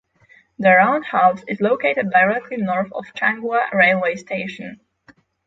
The 0.57 0.71
roundhouse 0.75 1.43
is 1.47 1.61
located 1.61 2.09
directly 2.09 2.57
north 2.57 2.91
of 2.91 3.05
Changhua 3.13 3.71
railway 3.71 4.15
station. 4.15 4.79